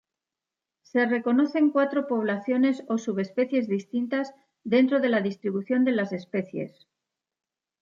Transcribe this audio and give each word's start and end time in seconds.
Se 0.81 1.05
reconocen 1.05 1.69
cuatro 1.69 2.07
poblaciones 2.07 2.83
o 2.87 2.97
subespecies 2.97 3.67
distintas 3.67 4.33
dentro 4.63 4.99
de 4.99 5.09
la 5.09 5.21
distribución 5.21 5.83
de 5.85 5.91
las 5.91 6.11
especie. 6.11 6.73